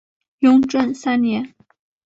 [0.39, 1.53] 雍正三年。